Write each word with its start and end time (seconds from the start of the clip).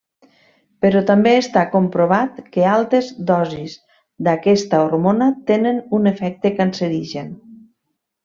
Però 0.85 1.01
també 1.09 1.33
està 1.39 1.63
comprovat 1.73 2.39
que 2.55 2.63
altes 2.69 3.11
dosis 3.33 3.75
d'aquesta 4.27 4.81
hormona 4.87 5.27
tenen 5.53 5.79
un 5.99 6.13
efecte 6.15 6.53
cancerigen. 6.63 7.29